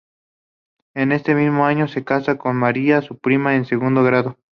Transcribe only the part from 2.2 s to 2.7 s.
con